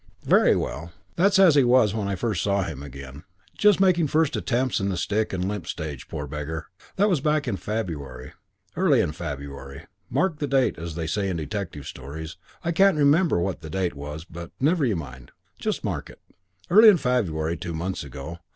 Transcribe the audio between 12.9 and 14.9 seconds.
remember what the date was, but never